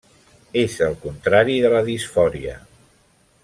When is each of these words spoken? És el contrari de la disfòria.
És 0.61 0.77
el 0.85 0.95
contrari 1.03 1.59
de 1.67 1.71
la 1.77 1.83
disfòria. 1.93 2.57